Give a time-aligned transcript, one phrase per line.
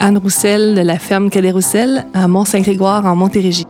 [0.00, 3.66] Anne Roussel de la ferme Cadet Roussel à Mont-Saint-Grégoire en Montérégie.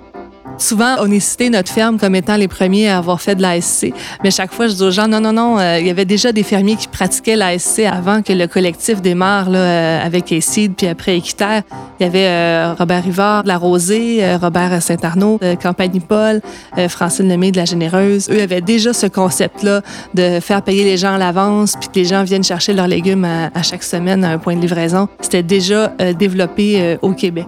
[0.60, 3.92] Souvent, on est cité notre ferme comme étant les premiers à avoir fait de l'ASC.
[4.22, 6.32] Mais chaque fois, je dis aux gens, non, non, non, euh, il y avait déjà
[6.32, 10.86] des fermiers qui pratiquaient l'ASC avant que le collectif démarre là, euh, avec Acid, puis
[10.86, 11.62] après Équiterre.
[11.98, 16.42] Il y avait euh, Robert Rivard de la Rosée, Robert Saint-Arnaud de Campagne-Paul,
[16.88, 18.28] Francine Lemay de la Généreuse.
[18.30, 19.80] Eux avaient déjà ce concept-là
[20.12, 23.24] de faire payer les gens à l'avance, puis que les gens viennent chercher leurs légumes
[23.24, 25.08] à, chaque semaine à un point de livraison.
[25.20, 25.88] C'était déjà
[26.18, 27.46] développé au Québec.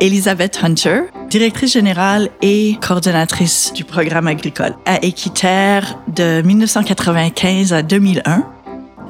[0.00, 8.44] Elisabeth Hunter, directrice générale et coordonnatrice du programme agricole à Équiterre de 1995 à 2001.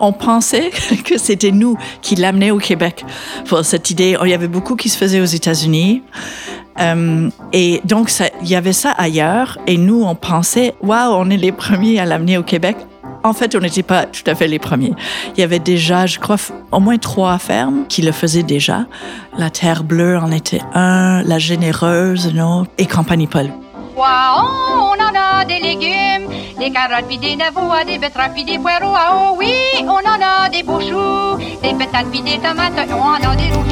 [0.01, 0.71] On pensait
[1.05, 3.05] que c'était nous qui l'amenaient au Québec
[3.47, 4.17] pour cette idée.
[4.23, 6.03] Il y avait beaucoup qui se faisait aux États-Unis.
[6.81, 8.11] Euh, et donc,
[8.43, 9.59] il y avait ça ailleurs.
[9.67, 12.77] Et nous, on pensait, waouh, on est les premiers à l'amener au Québec.
[13.25, 14.93] En fait, on n'était pas tout à fait les premiers.
[15.37, 16.37] Il y avait déjà, je crois,
[16.73, 18.87] au moins trois fermes qui le faisaient déjà.
[19.37, 23.51] La Terre Bleue en était un, La Généreuse, non, et Compagnie Paul.
[24.01, 28.95] On en a des légumes, des carottes puis des navots, des betteraves puis des poireaux.
[28.97, 32.95] Ah oh oui, on en a des beaux choux, des patates puis des tomates, on
[32.95, 33.69] en a des rouges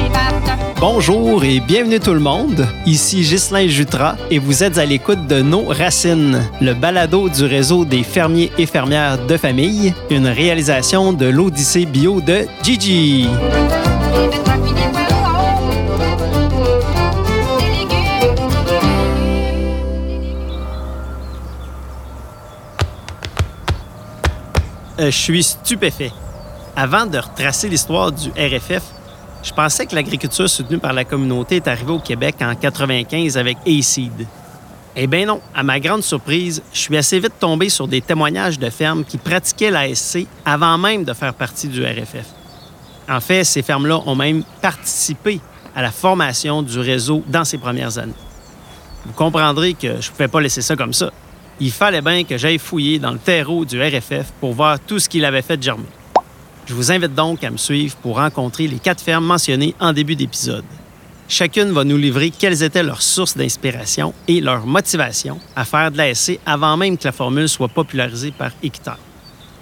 [0.79, 2.67] Bonjour et bienvenue tout le monde.
[2.85, 7.83] Ici Ghislain Jutras et vous êtes à l'écoute de Nos Racines, le balado du réseau
[7.83, 13.27] des fermiers et fermières de famille, une réalisation de l'Odyssée bio de Gigi.
[24.99, 26.11] Je suis stupéfait.
[26.75, 28.83] Avant de retracer l'histoire du RFF,
[29.43, 33.57] je pensais que l'agriculture soutenue par la communauté est arrivée au Québec en 95 avec
[33.65, 34.27] ACED.
[34.95, 38.57] Eh bien non, à ma grande surprise, je suis assez vite tombé sur des témoignages
[38.57, 42.25] de fermes qui pratiquaient l'ASC avant même de faire partie du RFF.
[43.07, 45.39] En fait, ces fermes-là ont même participé
[45.75, 48.13] à la formation du réseau dans ces premières années.
[49.05, 51.11] Vous comprendrez que je ne pouvais pas laisser ça comme ça.
[51.59, 55.09] Il fallait bien que j'aille fouiller dans le terreau du RFF pour voir tout ce
[55.09, 55.85] qu'il avait fait germer.
[56.67, 60.15] Je vous invite donc à me suivre pour rencontrer les quatre fermes mentionnées en début
[60.15, 60.65] d'épisode.
[61.27, 65.97] Chacune va nous livrer quelles étaient leurs sources d'inspiration et leur motivation à faire de
[65.97, 68.99] l'ASC avant même que la formule soit popularisée par Équiterre.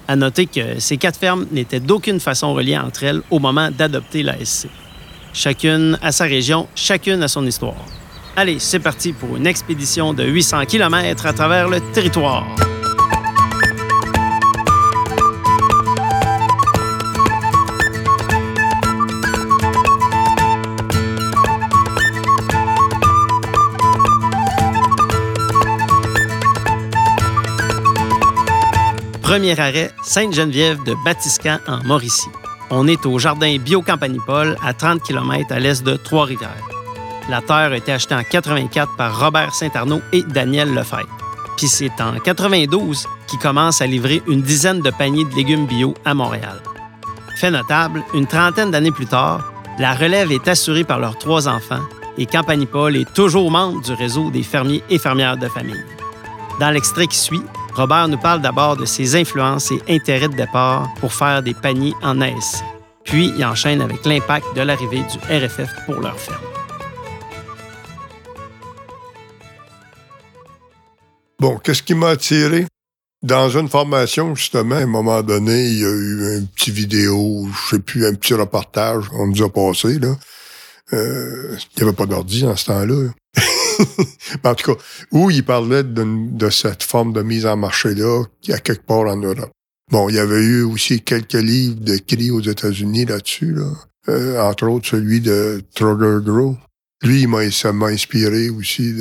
[0.07, 4.21] À noter que ces quatre fermes n'étaient d'aucune façon reliées entre elles au moment d'adopter
[4.21, 4.67] l'ASC.
[5.33, 7.75] Chacune à sa région, chacune à son histoire.
[8.37, 12.45] Allez, c'est parti pour une expédition de 800 km à travers le territoire.
[29.21, 32.27] Premier arrêt, Sainte-Geneviève de Batiscan en Mauricie.
[32.69, 36.84] On est au jardin Biocampanipole, à 30 km à l'est de Trois-Rivières.
[37.27, 41.07] La terre a été achetée en 84 par Robert Saint-Arnaud et Daniel Lefebvre.
[41.57, 45.93] Puis c'est en 92 qu'ils commencent à livrer une dizaine de paniers de légumes bio
[46.05, 46.61] à Montréal.
[47.39, 51.83] Fait notable, une trentaine d'années plus tard, la relève est assurée par leurs trois enfants
[52.17, 55.83] et Campanipole est toujours membre du réseau des fermiers et fermières de famille.
[56.59, 57.41] Dans l'extrait qui suit,
[57.73, 61.93] Robert nous parle d'abord de ses influences et intérêts de départ pour faire des paniers
[62.01, 62.63] en ASC.
[63.03, 66.54] Puis, il enchaîne avec l'impact de l'arrivée du RFF pour leur ferme.
[71.45, 72.65] Bon, qu'est-ce qui m'a attiré?
[73.21, 77.47] Dans une formation, justement, à un moment donné, il y a eu un petit vidéo,
[77.53, 80.17] je sais plus, un petit reportage, on nous a passé, là.
[80.93, 83.11] Euh, il n'y avait pas d'ordi en ce temps-là.
[84.43, 88.57] en tout cas, où il parlait de, cette forme de mise en marché-là, qui a
[88.57, 89.51] quelque part en Europe.
[89.91, 93.71] Bon, il y avait eu aussi quelques livres d'écrits aux États-Unis là-dessus, là.
[94.09, 96.57] Euh, entre autres celui de Troger Grow.
[97.03, 98.95] Lui, il m'a inspiré aussi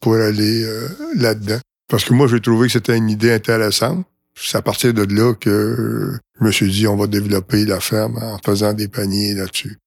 [0.00, 1.58] pour aller euh, là-dedans.
[1.88, 4.06] Parce que moi, j'ai trouvé que c'était une idée intéressante.
[4.36, 8.18] C'est à partir de là que je me suis dit, on va développer la ferme
[8.22, 9.78] en faisant des paniers là-dessus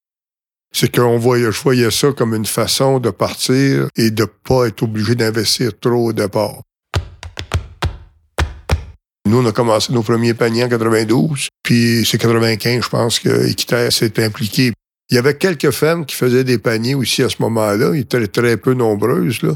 [0.72, 4.84] c'est qu'on voyait, je voyais ça comme une façon de partir et de pas être
[4.84, 6.62] obligé d'investir trop au départ.
[9.28, 13.92] Nous, on a commencé nos premiers paniers en 92, puis c'est 95, je pense, que
[13.92, 14.74] s'est impliqué.
[15.10, 17.92] Il y avait quelques femmes qui faisaient des paniers aussi à ce moment-là.
[17.94, 19.56] Ils étaient très peu nombreuses, là.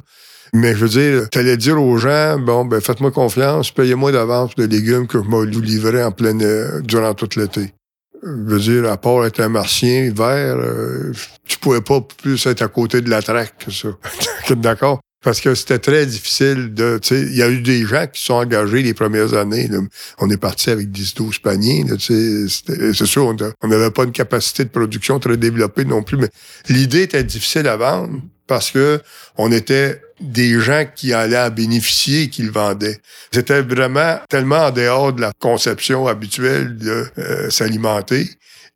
[0.53, 4.55] Mais je veux dire, tu allais dire aux gens, bon, ben faites-moi confiance, payez-moi d'avance
[4.55, 7.73] de légumes que je vais vous livrer en pleine, euh, durant toute l'été
[8.23, 11.13] je veux dire, à part être un martien vert, euh,
[11.47, 13.89] tu pouvais pas plus être à côté de la traque que ça.
[14.55, 14.99] D'accord?
[15.25, 18.23] parce que c'était très difficile de, tu sais, il y a eu des gens qui
[18.23, 19.67] sont engagés les premières années.
[19.67, 19.79] là.
[20.19, 24.65] On est parti avec 10-12 paniers, tu sais, c'est sûr, on n'avait pas une capacité
[24.65, 26.29] de production très développée non plus, mais
[26.69, 29.01] l'idée était difficile à vendre parce que
[29.35, 32.99] on était des gens qui allaient en bénéficier qui le vendaient.
[33.31, 38.29] C'était vraiment tellement en dehors de la conception habituelle de euh, s'alimenter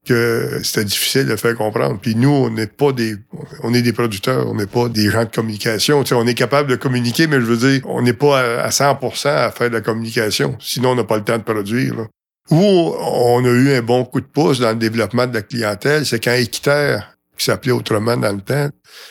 [0.06, 2.00] que c'était difficile de faire comprendre.
[2.02, 3.16] Puis nous, on n'est pas des,
[3.64, 6.04] on est des producteurs, on n'est pas des gens de communication.
[6.04, 8.70] Tu on est capable de communiquer, mais je veux dire, on n'est pas à, à
[8.70, 10.58] 100% à faire de la communication.
[10.60, 12.08] Sinon, on n'a pas le temps de produire.
[12.50, 16.06] Où on a eu un bon coup de pouce dans le développement de la clientèle,
[16.06, 18.70] c'est quand Équiterre, qui s'appelait autrement dans le temps,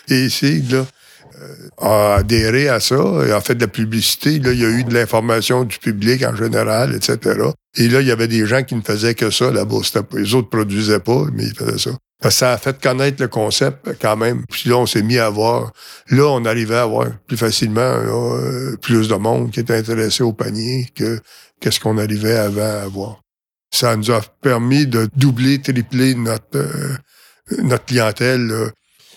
[0.08, 0.84] et ici, là,
[1.78, 2.96] a adhéré à ça,
[3.26, 4.38] et a fait de la publicité.
[4.38, 7.40] Là, il y a eu de l'information du public en général, etc.
[7.76, 9.76] Et là, il y avait des gens qui ne faisaient que ça là-bas.
[10.14, 11.90] Les autres produisaient pas, mais ils faisaient ça.
[12.20, 14.44] Parce que ça a fait connaître le concept quand même.
[14.50, 15.72] Puis là, on s'est mis à voir.
[16.10, 20.24] Là, on arrivait à voir plus facilement là, euh, plus de monde qui était intéressé
[20.24, 21.20] au panier que
[21.60, 23.20] qu'est-ce qu'on arrivait avant à voir.
[23.70, 26.96] Ça nous a permis de doubler, tripler notre euh,
[27.62, 28.46] notre clientèle.
[28.46, 28.70] là.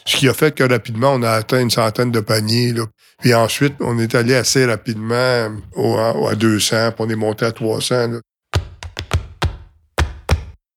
[0.05, 2.73] Ce qui a fait que rapidement, on a atteint une centaine de paniers.
[3.19, 8.07] Puis ensuite, on est allé assez rapidement à 200, puis on est monté à 300.
[8.07, 8.19] là.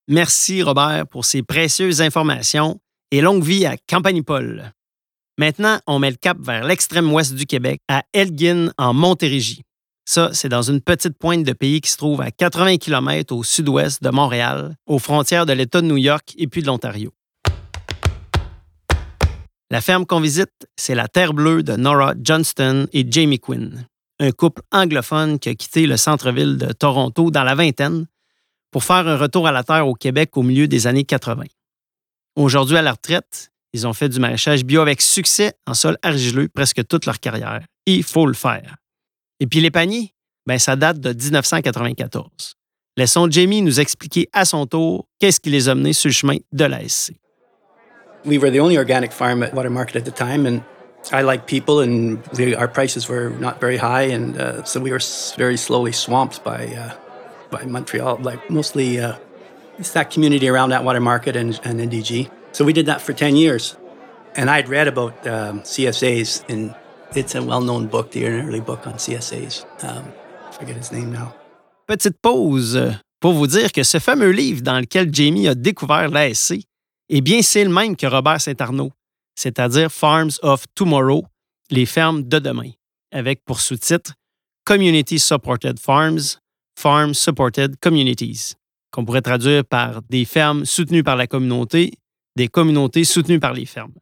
[0.07, 2.79] Merci Robert pour ces précieuses informations
[3.11, 4.73] et longue vie à Campagne Paul.
[5.39, 9.63] Maintenant, on met le cap vers l'extrême ouest du Québec, à Elgin, en Montérégie.
[10.05, 13.43] Ça, c'est dans une petite pointe de pays qui se trouve à 80 km au
[13.43, 17.11] sud-ouest de Montréal, aux frontières de l'État de New York et puis de l'Ontario.
[19.75, 23.89] La ferme qu'on visite, c'est la Terre Bleue de Nora Johnston et Jamie Quinn,
[24.21, 28.07] un couple anglophone qui a quitté le centre-ville de Toronto dans la vingtaine
[28.71, 31.43] pour faire un retour à la terre au Québec au milieu des années 80.
[32.37, 36.47] Aujourd'hui à la retraite, ils ont fait du maraîchage bio avec succès en sol argileux
[36.47, 37.63] presque toute leur carrière.
[37.85, 38.77] Il faut le faire.
[39.41, 40.15] Et puis les paniers,
[40.47, 42.55] ben ça date de 1994.
[42.97, 46.37] Laissons Jamie nous expliquer à son tour qu'est-ce qui les a menés sur le chemin
[46.53, 47.15] de la SC.
[48.25, 50.65] We were the only organic farm at Water Market at the time, and
[51.13, 54.91] I like people, and we, our prices were not very high, and uh, so we
[54.91, 55.01] were
[55.37, 56.95] very slowly swamped by uh,
[57.51, 59.17] by Montreal, like mostly uh,
[59.79, 62.31] it's that community around that Water Market and, and NDG.
[62.53, 63.77] So we did that for ten years,
[64.35, 66.75] and I'd read about um, CSAs, and
[67.15, 69.65] it's a well-known book, the early book on CSAs.
[69.85, 70.13] Um,
[70.49, 71.35] I forget his name now.
[71.87, 76.09] Petite pause euh, pour vous dire que ce fameux livre dans lequel Jamie a découvert
[76.09, 76.55] l'ASC,
[77.09, 78.93] eh bien, c'est le même que Robert Saint-Arnaud,
[79.35, 81.25] c'est-à-dire Farms of Tomorrow,
[81.71, 82.71] les fermes de demain,
[83.13, 84.15] avec pour sous-titre
[84.65, 86.39] Community Supported Farms,
[86.79, 88.55] Farm Supported Communities,
[88.91, 91.95] qu'on pourrait traduire par des fermes soutenues par la communauté,
[92.37, 93.95] des communautés soutenues par les fermes.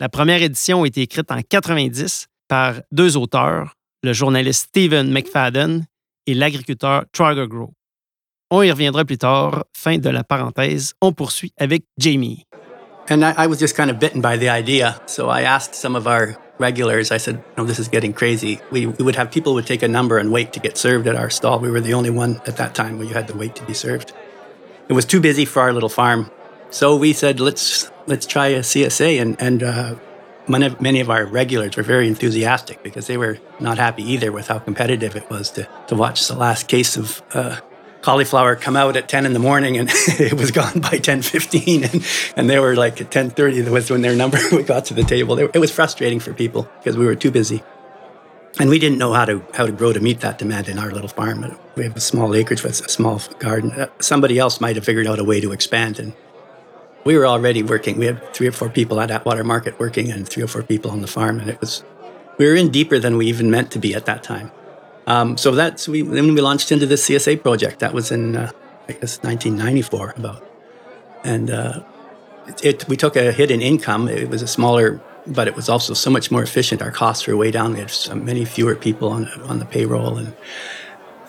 [0.00, 5.86] La première édition a été écrite en 90 par deux auteurs, le journaliste Stephen McFadden
[6.26, 7.72] et l'agriculteur Trager Grow.
[8.50, 9.64] On y reviendra plus tard.
[9.72, 10.94] Fin de la parenthèse.
[11.00, 12.46] On poursuit avec Jamie.
[13.08, 15.00] And I, I was just kind of bitten by the idea.
[15.06, 18.60] So I asked some of our regulars, I said, no, this is getting crazy.
[18.70, 21.14] We, we would have people would take a number and wait to get served at
[21.16, 21.58] our stall.
[21.60, 23.74] We were the only one at that time where you had to wait to be
[23.74, 24.12] served.
[24.88, 26.30] It was too busy for our little farm.
[26.70, 29.20] So we said, let's, let's try a CSA.
[29.20, 29.94] And, and uh,
[30.48, 34.30] many, of- many of our regulars were very enthusiastic because they were not happy either
[34.32, 37.58] with how competitive it was to, to watch the last case of uh,
[38.02, 42.06] cauliflower come out at 10 in the morning and it was gone by 10.15 and,
[42.36, 45.38] and they were like at 10.30 was when their number we got to the table.
[45.38, 47.62] It was frustrating for people because we were too busy.
[48.58, 50.90] And we didn't know how to how to grow to meet that demand in our
[50.90, 51.44] little farm.
[51.74, 53.72] We have a small acreage with a small garden.
[53.72, 55.98] Uh, somebody else might have figured out a way to expand.
[55.98, 56.14] And
[57.04, 57.98] we were already working.
[57.98, 60.90] We had three or four people at Atwater Market working and three or four people
[60.90, 61.38] on the farm.
[61.38, 61.84] And it was
[62.38, 64.50] we were in deeper than we even meant to be at that time
[65.06, 67.80] um, so that's we then we launched into the CSA project.
[67.80, 68.50] That was in uh,
[68.88, 70.44] I guess 1994 about,
[71.24, 71.82] and uh,
[72.48, 74.08] it, it we took a hit in income.
[74.08, 76.82] It was a smaller, but it was also so much more efficient.
[76.82, 77.74] Our costs were way down.
[77.74, 80.34] We had so many fewer people on on the payroll, and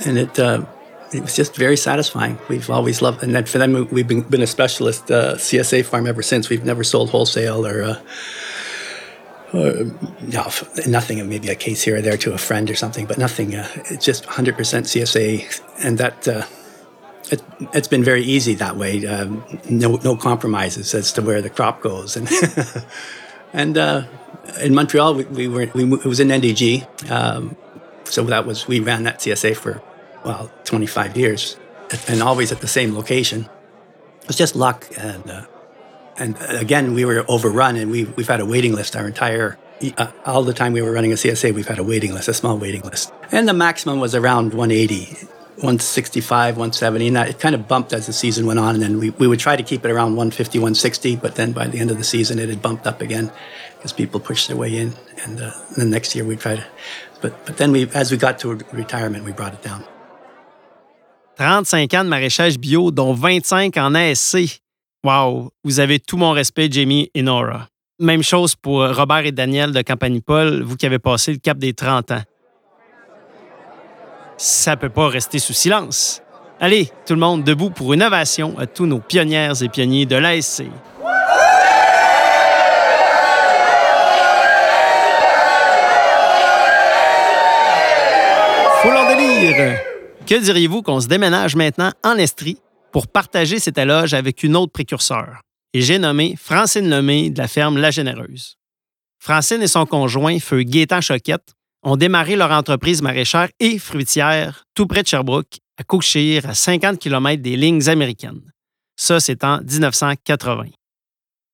[0.05, 0.39] and it.
[0.39, 0.65] Uh,
[1.13, 2.37] it was just very satisfying.
[2.49, 6.05] We've always loved, and then for them, we've been, been a specialist uh, CSA farm
[6.05, 6.49] ever since.
[6.49, 8.01] We've never sold wholesale or
[9.57, 9.83] uh,
[10.21, 10.49] no,
[10.87, 11.27] nothing.
[11.27, 13.55] Maybe a case here or there to a friend or something, but nothing.
[13.55, 16.45] Uh, it's just 100% CSA, and that uh,
[17.31, 17.41] it,
[17.73, 19.05] it's been very easy that way.
[19.05, 22.29] Um, no, no compromises as to where the crop goes, and
[23.53, 24.03] and uh,
[24.61, 27.55] in Montreal, we, we were we, it was in NDG, um,
[28.03, 29.81] so that was we ran that CSA for
[30.23, 31.57] well 25 years,
[32.07, 33.49] and always at the same location.
[34.21, 35.47] It was just luck and.
[36.19, 39.57] And again, we were overrun, and we, we've had a waiting list our entire
[39.97, 42.33] uh, all the time we were running a CSA, we've had a waiting list, a
[42.33, 43.11] small waiting list.
[43.31, 45.05] And the maximum was around 180,
[45.57, 47.07] 165, 170.
[47.07, 48.75] And that, it kind of bumped as the season went on.
[48.75, 51.15] And then we, we would try to keep it around 150, 160.
[51.17, 53.31] But then by the end of the season, it had bumped up again
[53.75, 54.93] because people pushed their way in.
[55.23, 56.65] And uh, the next year we tried to.
[57.21, 59.83] But, but then we, as we got to retirement, we brought it down.
[61.37, 64.59] 35 ans de maraîchage bio, dont 25 en ASC.
[65.03, 67.67] Wow, vous avez tout mon respect, Jamie et Nora.
[67.99, 71.73] Même chose pour Robert et Daniel de Campanipol, vous qui avez passé le cap des
[71.73, 72.21] 30 ans.
[74.37, 76.21] Ça peut pas rester sous silence.
[76.59, 80.15] Allez, tout le monde debout pour une ovation à tous nos pionnières et pionniers de
[80.15, 80.63] l'ASC.
[88.81, 89.79] Faut l'en délire!
[90.25, 92.57] Que diriez-vous qu'on se déménage maintenant en Estrie?
[92.91, 95.41] Pour partager cet éloge avec une autre précurseur?
[95.73, 98.57] Et j'ai nommé Francine Lemay de la ferme La Généreuse.
[99.19, 101.53] Francine et son conjoint, feu Gaétan Choquette,
[101.83, 106.99] ont démarré leur entreprise maraîchère et fruitière tout près de Sherbrooke, à Cookshire, à 50
[106.99, 108.51] km des lignes américaines.
[108.95, 110.65] Ça, c'est en 1980.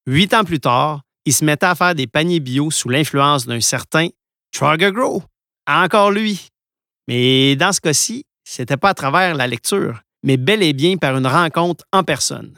[0.07, 3.61] Huit ans plus tard, ils se mettaient à faire des paniers bio sous l'influence d'un
[3.61, 4.07] certain
[4.51, 5.23] Trugger Grow.
[5.67, 6.49] Encore lui.
[7.07, 11.15] Mais dans ce cas-ci, c'était pas à travers la lecture, mais bel et bien par
[11.17, 12.57] une rencontre en personne.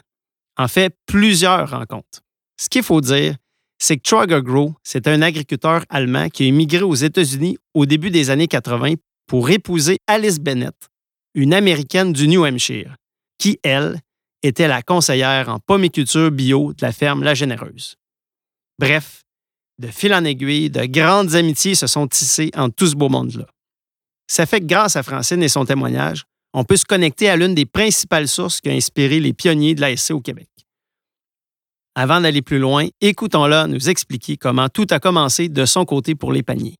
[0.56, 2.22] En fait, plusieurs rencontres.
[2.58, 3.36] Ce qu'il faut dire,
[3.78, 8.10] c'est que Trugger Grow, c'est un agriculteur allemand qui a immigré aux États-Unis au début
[8.10, 8.94] des années 80
[9.26, 10.74] pour épouser Alice Bennett,
[11.34, 12.96] une Américaine du New Hampshire,
[13.38, 14.00] qui, elle,
[14.42, 17.96] était la conseillère en pomiculture bio de la ferme La Généreuse.
[18.78, 19.24] Bref,
[19.78, 23.46] de fil en aiguille, de grandes amitiés se sont tissées en tout ce beau monde-là.
[24.28, 26.24] Ça fait que grâce à Francine et son témoignage,
[26.56, 29.82] on peut se connecter à l'une des principales sources qui a inspiré les pionniers de
[29.82, 30.48] l'ASC au Québec.
[31.94, 36.32] Avant d'aller plus loin, écoutons-la nous expliquer comment tout a commencé de son côté pour
[36.32, 36.76] les paniers.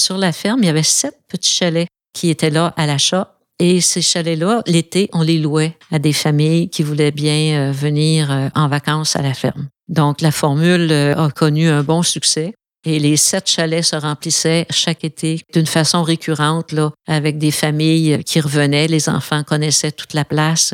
[0.00, 3.36] Sur la ferme, il y avait sept petits chalets qui étaient là à l'achat.
[3.60, 8.30] Et ces chalets-là, l'été, on les louait à des familles qui voulaient bien euh, venir
[8.32, 9.68] euh, en vacances à la ferme.
[9.88, 12.54] Donc, la formule euh, a connu un bon succès.
[12.84, 18.22] Et les sept chalets se remplissaient chaque été d'une façon récurrente, là, avec des familles
[18.24, 18.86] qui revenaient.
[18.86, 20.72] Les enfants connaissaient toute la place.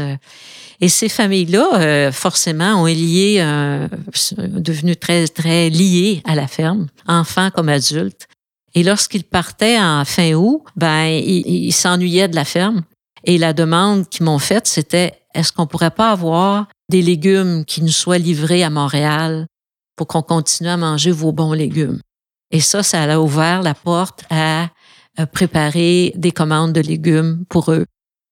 [0.80, 3.88] Et ces familles-là, euh, forcément, ont lié, euh,
[4.38, 8.26] devenu très, très liées à la ferme, enfants comme adultes.
[8.75, 12.82] Et lorsqu'ils partaient en fin août, ben, ils s'ennuyaient de la ferme.
[13.25, 17.82] Et la demande qu'ils m'ont faite, c'était est-ce qu'on pourrait pas avoir des légumes qui
[17.82, 19.46] nous soient livrés à Montréal?
[19.96, 22.00] Pour qu'on continue à manger vos bons légumes?
[22.50, 24.68] Et ça, ça a ouvert la porte à
[25.32, 27.86] préparer des commandes de légumes pour eux.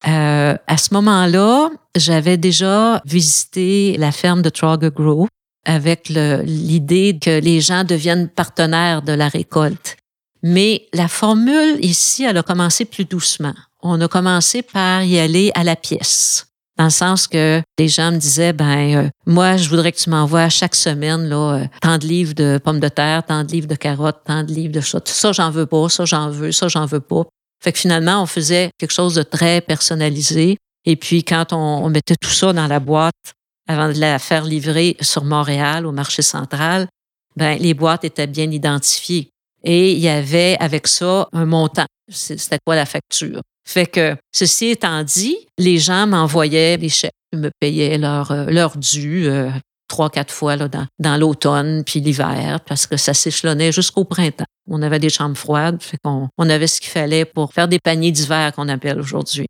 [0.07, 5.29] Euh, à ce moment-là, j'avais déjà visité la ferme de Trogger Grove
[5.65, 9.97] avec l'idée que les gens deviennent partenaires de la récolte.
[10.43, 13.55] Mais la formule ici, elle a commencé plus doucement.
[13.81, 16.52] On a commencé par y aller à la pièce.
[16.83, 20.11] Dans le sens que les gens me disaient, ben euh, moi, je voudrais que tu
[20.11, 23.69] m'envoies chaque semaine là, euh, tant de livres de pommes de terre, tant de livres
[23.69, 24.99] de carottes, tant de livres de ça.
[25.05, 27.23] Ça, j'en veux pas, ça, j'en veux, ça, j'en veux pas.
[27.63, 30.57] Fait que finalement, on faisait quelque chose de très personnalisé.
[30.85, 33.33] Et puis, quand on, mettait tout ça dans la boîte
[33.69, 36.89] avant de la faire livrer sur Montréal, au marché central,
[37.37, 39.31] ben, les boîtes étaient bien identifiées.
[39.63, 41.87] Et il y avait avec ça un montant.
[42.09, 43.41] C'était quoi la facture?
[43.65, 48.77] Fait que, ceci étant dit, les gens m'envoyaient des chèques, me payaient leur, euh, leur
[48.77, 49.51] dû euh,
[49.89, 54.47] trois, quatre fois là, dans, dans l'automne puis l'hiver parce que ça s'échelonnait jusqu'au printemps.
[54.69, 57.79] On avait des chambres froides, fait qu'on on avait ce qu'il fallait pour faire des
[57.79, 59.47] paniers d'hiver qu'on appelle aujourd'hui.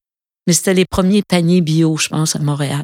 [0.47, 2.83] Mais c'était les premiers paniers bio, je pense, à Montréal,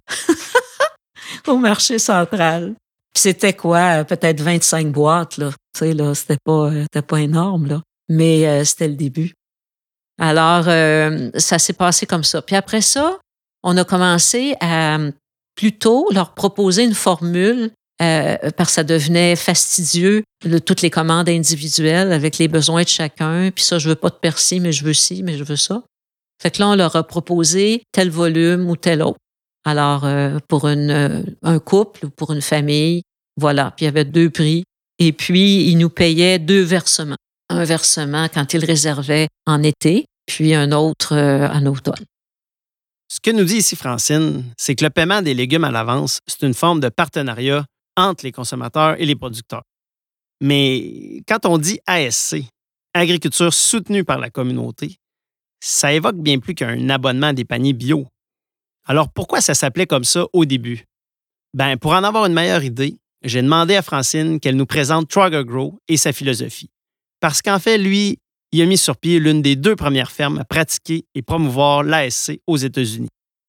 [1.49, 2.75] au marché central.
[3.13, 5.51] Puis c'était quoi, peut-être 25 boîtes là.
[5.75, 6.71] Tu sais là, c'était pas,
[7.07, 9.33] pas énorme là, mais euh, c'était le début.
[10.19, 12.43] Alors euh, ça s'est passé comme ça.
[12.43, 13.19] Puis après ça,
[13.63, 14.99] on a commencé à
[15.55, 17.71] plutôt leur proposer une formule
[18.01, 20.23] euh, parce que ça devenait fastidieux,
[20.65, 23.51] toutes les commandes individuelles avec les besoins de chacun.
[23.53, 25.83] Puis ça, je veux pas de persil, mais je veux ci, mais je veux ça.
[26.41, 29.19] Fait que là, on leur a proposé tel volume ou tel autre.
[29.65, 33.03] Alors, euh, pour une, un couple ou pour une famille,
[33.37, 33.73] voilà.
[33.77, 34.63] Puis il y avait deux prix.
[35.01, 37.17] Et puis, ils nous payaient deux versements.
[37.49, 42.05] Un versement quand ils réservaient en été, puis un autre en automne.
[43.11, 46.47] Ce que nous dit ici Francine, c'est que le paiement des légumes à l'avance, c'est
[46.47, 47.65] une forme de partenariat
[47.97, 49.63] entre les consommateurs et les producteurs.
[50.41, 52.37] Mais quand on dit ASC,
[52.95, 54.97] agriculture soutenue par la communauté,
[55.61, 58.07] ça évoque bien plus qu'un abonnement à des paniers bio.
[58.87, 60.85] Alors pourquoi ça s'appelait comme ça au début?
[61.55, 65.45] Ben, pour en avoir une meilleure idée, j'ai demandé à Francine qu'elle nous présente Trogger
[65.45, 66.69] Grow et sa philosophie.
[67.21, 68.19] Parce qu'en fait, lui,
[68.53, 72.41] il a mis sur pied l'une des deux premières fermes à pratiquer et promouvoir l'ASC
[72.47, 73.09] aux États-Unis.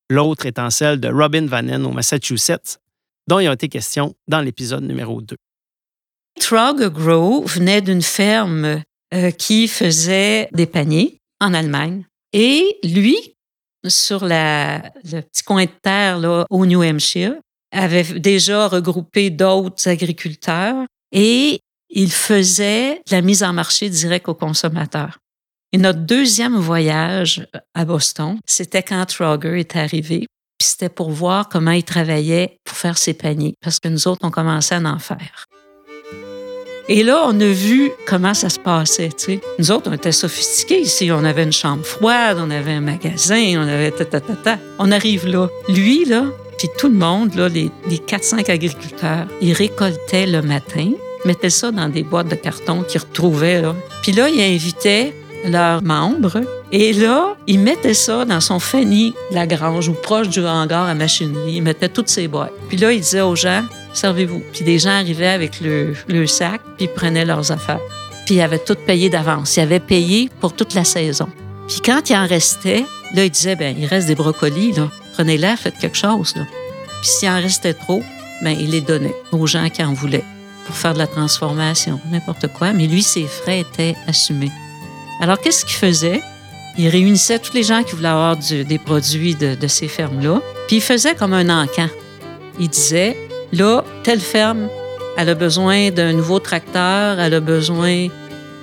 [0.10, 2.80] L'autre étant celle de Robin Vannen au Massachusetts,
[3.28, 5.36] dont il a été question dans l'épisode numéro 2.
[6.40, 8.82] Trogger Grow venait d'une ferme
[9.14, 12.06] euh, qui faisait des paniers en Allemagne.
[12.34, 13.36] Et lui,
[13.88, 14.80] sur le
[15.22, 17.36] petit coin de terre au New Hampshire,
[17.72, 25.17] avait déjà regroupé d'autres agriculteurs et il faisait la mise en marché direct aux consommateurs.
[25.72, 30.25] Et notre deuxième voyage à Boston, c'était quand Trogger est arrivé.
[30.58, 34.22] Puis c'était pour voir comment il travaillait pour faire ses paniers, parce que nous autres,
[34.24, 35.46] on commençait à en faire.
[36.91, 39.10] Et là, on a vu comment ça se passait.
[39.10, 39.41] Tu sais.
[39.60, 41.12] Nous autres, on était sophistiqués ici.
[41.12, 44.58] On avait une chambre froide, on avait un magasin, on avait ta, ta, ta, ta.
[44.79, 45.50] On arrive là.
[45.67, 46.25] Lui, là,
[46.58, 50.91] puis tout le monde, là, les, les 4-5 agriculteurs, ils récoltaient le matin,
[51.26, 53.62] mettaient ça dans des boîtes de carton qu'ils retrouvaient.
[53.62, 53.76] Là.
[54.02, 55.14] Puis là, ils invitaient
[55.46, 56.42] leurs membres.
[56.72, 60.94] Et là, ils mettaient ça dans son fanny la grange ou proche du hangar à
[60.94, 61.56] machinerie.
[61.56, 62.54] Ils mettaient toutes ces boîtes.
[62.68, 64.42] Puis là, ils disaient aux gens, servez-vous.
[64.54, 67.80] Puis des gens arrivaient avec le, sac, puis ils prenaient leurs affaires.
[68.26, 69.58] Puis ils avaient tout payé d'avance.
[69.58, 71.30] Ils avaient payé pour toute la saison.
[71.68, 72.86] Puis quand il en restait,
[73.16, 74.90] là, ils disaient, ben il reste des brocolis, là.
[75.14, 76.44] Prenez-les, faites quelque chose, là.
[77.02, 78.04] Puis s'il en restait trop,
[78.44, 80.24] ben il les donnait aux gens qui en voulaient
[80.70, 82.74] pour faire de la transformation, n'importe quoi.
[82.74, 84.52] Mais lui, ses frais étaient assumés.
[85.20, 86.22] Alors, qu'est-ce qu'il faisait?
[86.78, 90.82] Il réunissait tous les gens qui voulaient avoir des produits de, ces fermes-là, puis il
[90.82, 91.88] faisait comme un encan.
[92.60, 93.18] Il disait,
[93.52, 94.70] là, telle ferme,
[95.18, 98.10] elle a besoin d'un nouveau tracteur, elle a besoin...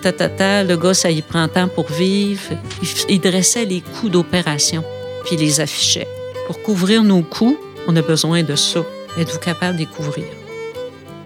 [0.02, 2.52] Ta, ta, ta, le gars, ça y prend temps pour vivre.
[2.82, 4.84] Il, il dressait les coûts d'opération,
[5.24, 6.06] puis il les affichait.
[6.46, 7.58] Pour couvrir nos coûts,
[7.88, 8.84] on a besoin de ça.
[9.18, 10.26] Êtes-vous capable de les couvrir?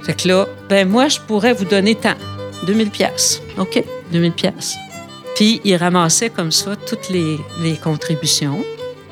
[0.02, 2.16] Fait que là, ben moi, je pourrais vous donner tant.
[2.66, 3.42] 2000 pièces.
[3.58, 4.76] OK, 2000 pièces.
[5.36, 7.38] Puis il ramassait comme ça toutes les,
[7.82, 8.62] contributions.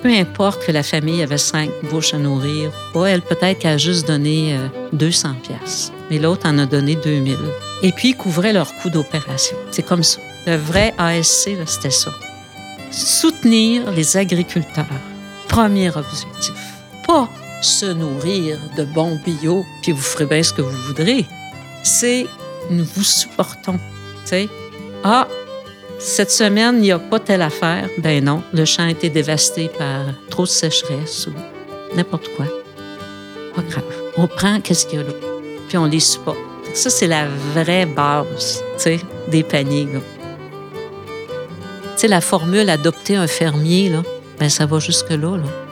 [0.03, 3.79] Peu importe que la famille avait cinq bouches à nourrir, pas elle peut-être qu'elle a
[3.79, 7.37] juste donné euh, 200 pièces, mais l'autre en a donné 2000.
[7.83, 9.57] Et puis il couvrait leurs coûts d'opération.
[9.73, 10.21] C'est comme ça.
[10.47, 12.13] Le vrai ASC, c'était ça.
[12.93, 14.87] Soutenir les agriculteurs.
[15.49, 16.55] Premier objectif.
[17.07, 17.29] Pas
[17.63, 21.27] se nourrir de bons bio, puis vous ferez bien ce que vous voudrez.
[21.83, 22.27] C'est
[22.71, 23.79] nous vous supportons.
[24.25, 24.49] Tu sais,
[25.05, 25.27] ah,
[25.99, 27.89] cette semaine, il n'y a pas telle affaire.
[27.99, 32.47] Ben non, le champ a été dévasté par trop de sécheresse ou n'importe quoi.
[33.55, 33.85] Pas grave.
[34.17, 35.13] On prend qu'est-ce qu'il y a là,
[35.69, 36.39] puis on les supporte.
[36.75, 38.63] Ça, c'est la vraie base,
[39.29, 39.89] des paniers.
[41.97, 44.03] Tu la formule adopter un fermier, là,
[44.39, 45.68] ben ça va jusque-là, là.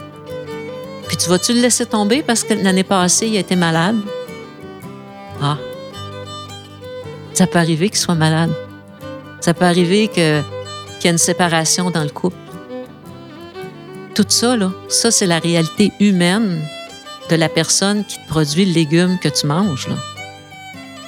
[1.19, 3.97] Tu vas-tu le laisser tomber parce que l'année passée, il a été malade?
[5.43, 5.57] Ah.
[7.33, 8.53] Ça peut arriver qu'il soit malade.
[9.41, 10.23] Ça peut arriver qu'il
[11.05, 12.37] y ait une séparation dans le couple.
[14.15, 16.63] Tout ça, là, ça, c'est la réalité humaine
[17.31, 19.89] de la personne qui te produit le légume que tu manges.
[19.89, 19.97] là.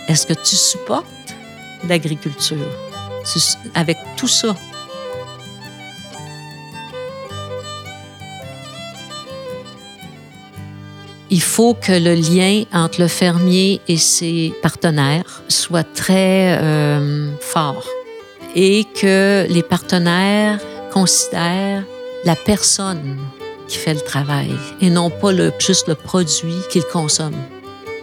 [0.08, 1.06] Est-ce que tu supportes
[1.88, 2.56] l'agriculture?
[3.30, 3.38] Tu-
[3.74, 4.54] avec tout ça?
[11.30, 17.86] Il faut que le lien entre le fermier et ses partenaires soit très euh, fort
[18.54, 20.58] et que les partenaires
[20.90, 21.84] considèrent
[22.24, 23.18] la personne
[23.68, 27.44] qui fait le travail et non pas le, juste le produit qu'ils consomment.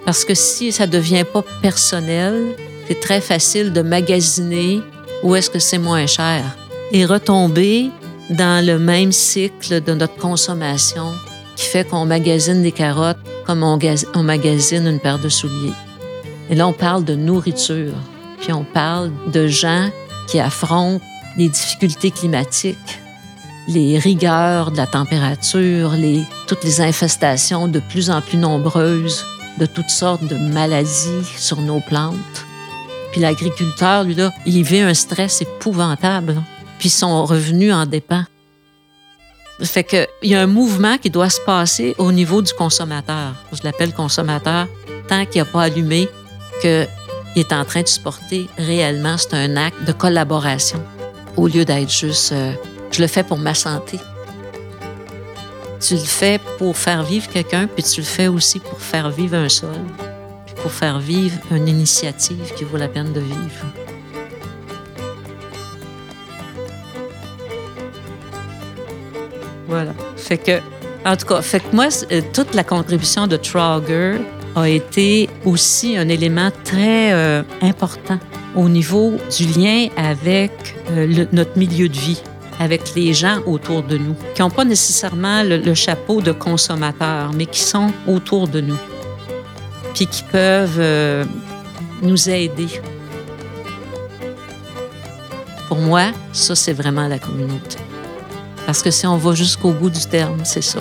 [0.05, 2.55] Parce que si ça ne devient pas personnel,
[2.87, 4.81] c'est très facile de magasiner
[5.23, 6.43] où est-ce que c'est moins cher
[6.91, 7.89] et retomber
[8.29, 11.11] dans le même cycle de notre consommation
[11.55, 13.79] qui fait qu'on magasine des carottes comme on,
[14.13, 15.73] on magasine une paire de souliers.
[16.49, 17.93] Et là, on parle de nourriture,
[18.39, 19.89] puis on parle de gens
[20.27, 21.03] qui affrontent
[21.37, 22.99] les difficultés climatiques,
[23.67, 29.25] les rigueurs de la température, les, toutes les infestations de plus en plus nombreuses
[29.59, 32.45] de toutes sortes de maladies sur nos plantes.
[33.11, 36.41] Puis l'agriculteur, lui, là, il vit un stress épouvantable.
[36.79, 38.23] Puis son revenu en dépend.
[39.61, 43.33] Fait que il y a un mouvement qui doit se passer au niveau du consommateur.
[43.53, 44.67] Je l'appelle consommateur
[45.07, 46.09] tant qu'il n'a pas allumé
[46.61, 46.87] qu'il
[47.35, 49.17] est en train de supporter réellement.
[49.17, 50.83] C'est un acte de collaboration
[51.37, 52.51] au lieu d'être juste euh,
[52.91, 53.99] je le fais pour ma santé.
[55.81, 59.35] Tu le fais pour faire vivre quelqu'un, puis tu le fais aussi pour faire vivre
[59.35, 59.75] un sol,
[60.45, 63.65] puis pour faire vivre une initiative qui vaut la peine de vivre.
[69.67, 69.93] Voilà.
[70.15, 70.59] Fait que,
[71.05, 74.19] en tout cas, fait que moi, euh, toute la contribution de Trogger,
[74.55, 78.17] a été aussi un élément très euh, important
[78.55, 80.51] au niveau du lien avec
[80.91, 82.21] euh, notre milieu de vie,
[82.57, 87.47] avec les gens autour de nous, qui n'ont pas nécessairement le, chapeau de consommateur, mais
[87.47, 88.79] qui sont autour de nous,
[89.93, 91.27] puis qui peuvent
[92.01, 92.67] nous aider.
[95.67, 97.77] Pour moi, ça, c'est vraiment la communauté.
[98.65, 100.79] Parce que si on va jusqu'au bout du terme, c'est ça.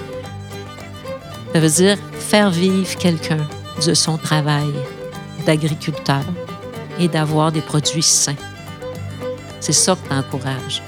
[1.52, 3.46] Ça veut dire faire vivre quelqu'un
[3.86, 4.72] de son travail
[5.46, 6.24] d'agriculteur
[6.98, 8.36] et d'avoir des produits sains.
[9.60, 10.82] C'est ça que tu encourages.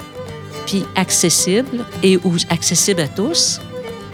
[0.65, 3.61] Puis accessible et accessible à tous.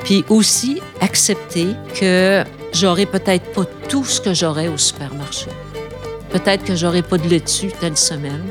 [0.03, 1.69] Puis aussi accepter
[1.99, 2.43] que
[2.73, 5.47] j'aurai peut-être pas tout ce que j'aurais au supermarché.
[6.31, 8.43] Peut-être que j'aurai pas de laitue telle semaine.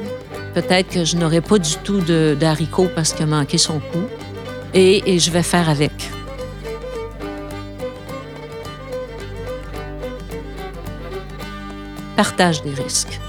[0.55, 4.07] Peut-être que je n'aurai pas du tout d'haricots parce a manqué son coup.
[4.75, 5.93] Et, je vais faire avec.
[12.17, 13.21] Partage des risques.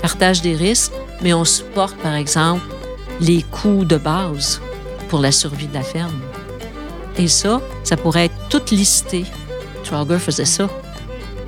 [0.00, 2.64] Partage des risques, mais on supporte, par exemple,
[3.20, 4.60] les coûts de base
[5.08, 6.20] pour la survie de la ferme.
[7.16, 9.24] Et ça, ça pourrait être tout listé.
[9.84, 10.68] Trauger faisait ça.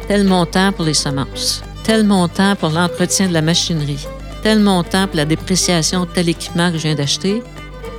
[0.09, 4.07] Tel montant pour les semences, tel montant pour l'entretien de la machinerie,
[4.43, 7.43] tel montant pour la dépréciation de tel équipement que je viens d'acheter.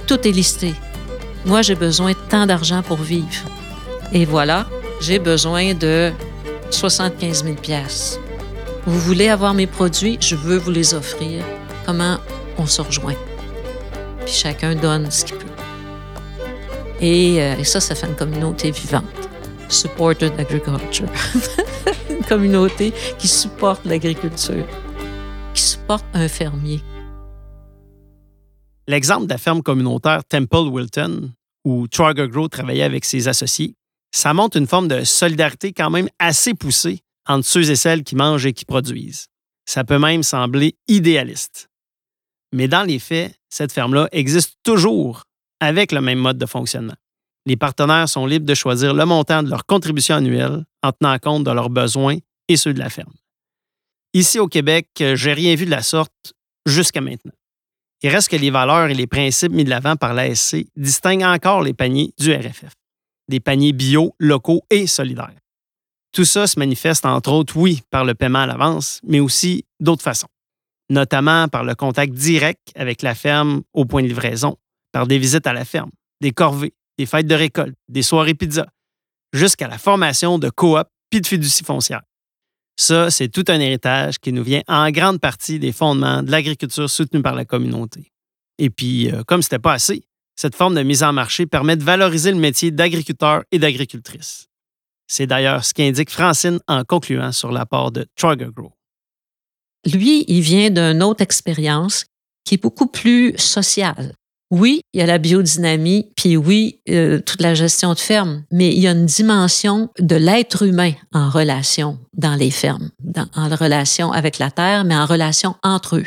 [0.08, 0.74] Tout est listé.
[1.46, 3.28] Moi, j'ai besoin de tant d'argent pour vivre.
[4.14, 4.66] Et voilà,
[5.02, 6.14] j'ai besoin de
[6.70, 8.20] 75 000 piastres.
[8.86, 11.44] Vous voulez avoir mes produits, je veux vous les offrir.
[11.86, 12.20] Comment
[12.58, 13.16] on se rejoint?
[14.24, 15.46] Puis chacun donne ce qu'il peut.
[17.02, 19.04] Et, euh, et ça, ça fait une communauté vivante.
[19.68, 21.10] Supported agriculture.
[22.10, 24.66] une communauté qui supporte l'agriculture,
[25.54, 26.82] qui supporte un fermier.
[28.88, 31.34] L'exemple de la ferme communautaire Temple Wilton,
[31.66, 33.76] où Trigger Grow travaillait avec ses associés,
[34.12, 38.16] ça montre une forme de solidarité quand même assez poussée entre ceux et celles qui
[38.16, 39.28] mangent et qui produisent.
[39.66, 41.70] Ça peut même sembler idéaliste.
[42.54, 45.24] Mais dans les faits, cette ferme-là existe toujours
[45.60, 46.96] avec le même mode de fonctionnement.
[47.46, 51.44] Les partenaires sont libres de choisir le montant de leur contribution annuelle en tenant compte
[51.44, 53.14] de leurs besoins et ceux de la ferme.
[54.14, 56.34] Ici au Québec, j'ai rien vu de la sorte
[56.66, 57.37] jusqu'à maintenant.
[58.04, 61.62] Il reste que les valeurs et les principes mis de l'avant par l'ASC distinguent encore
[61.62, 62.74] les paniers du RFF.
[63.28, 65.34] Des paniers bio, locaux et solidaires.
[66.12, 70.04] Tout ça se manifeste entre autres, oui, par le paiement à l'avance, mais aussi d'autres
[70.04, 70.28] façons,
[70.90, 74.58] notamment par le contact direct avec la ferme au point de livraison,
[74.92, 78.68] par des visites à la ferme, des corvées, des fêtes de récolte, des soirées pizza,
[79.34, 82.02] jusqu'à la formation de coop puis de fiducie foncière.
[82.80, 86.90] Ça, c'est tout un héritage qui nous vient en grande partie des fondements de l'agriculture
[86.90, 88.12] soutenue par la communauté.
[88.60, 90.04] Et puis, euh, comme ce n'était pas assez,
[90.36, 94.48] cette forme de mise en marché permet de valoriser le métier d'agriculteur et d'agricultrice.
[95.08, 98.74] C'est d'ailleurs ce qu'indique Francine en concluant sur l'apport de Trigger Grow.
[99.92, 102.06] Lui, il vient d'une autre expérience
[102.44, 104.14] qui est beaucoup plus sociale.
[104.50, 108.74] Oui, il y a la biodynamie, puis oui, euh, toute la gestion de ferme, mais
[108.74, 112.90] il y a une dimension de l'être humain en relation dans les fermes,
[113.36, 116.06] en relation avec la terre, mais en relation entre eux.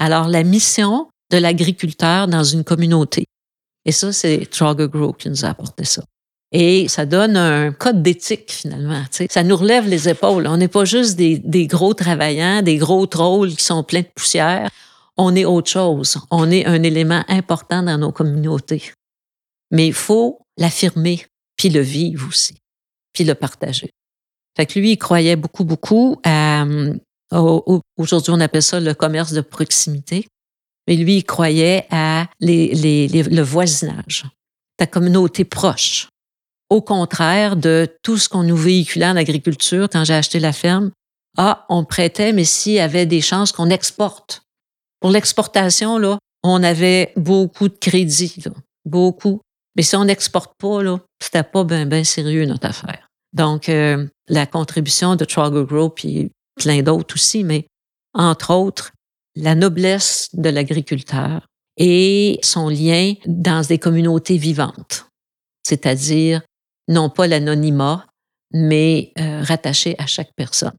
[0.00, 3.26] Alors, la mission de l'agriculteur dans une communauté.
[3.84, 6.02] Et ça, c'est Trogger Grow qui nous a apporté ça.
[6.52, 9.02] Et ça donne un code d'éthique, finalement.
[9.28, 10.46] Ça nous relève les épaules.
[10.46, 14.08] On n'est pas juste des, des gros travaillants, des gros trolls qui sont pleins de
[14.14, 14.70] poussière.
[15.18, 16.18] On est autre chose.
[16.30, 18.92] On est un élément important dans nos communautés.
[19.70, 21.26] Mais il faut l'affirmer,
[21.56, 22.56] puis le vivre aussi,
[23.12, 23.90] puis le partager.
[24.56, 26.62] Fait que lui, il croyait beaucoup, beaucoup à...
[26.64, 26.94] euh,
[27.32, 30.26] au- au- Aujourd'hui, on appelle ça le commerce de proximité.
[30.86, 34.24] Mais lui, il croyait à le voisinage,
[34.78, 36.08] ta communauté proche.
[36.70, 40.90] Au contraire de tout ce qu'on nous véhiculait en agriculture quand j'ai acheté la ferme,
[41.36, 44.42] ah, on prêtait, mais s'il y avait des chances qu'on exporte.
[45.00, 48.52] Pour l'exportation, là, on avait beaucoup de crédits, là,
[48.84, 49.40] beaucoup.
[49.76, 53.08] Mais si on n'exporte pas, là, c'était pas bien ben sérieux notre affaire.
[53.32, 57.66] Donc, euh, la contribution de Trogger Grow, puis plein d'autres aussi, mais
[58.14, 58.92] entre autres,
[59.36, 65.06] la noblesse de l'agriculteur et son lien dans des communautés vivantes,
[65.62, 66.42] c'est-à-dire
[66.88, 68.06] non pas l'anonymat,
[68.52, 70.74] mais euh, rattaché à chaque personne.